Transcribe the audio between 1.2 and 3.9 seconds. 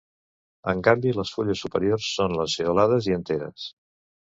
fulles superiors són lanceolades i enteres.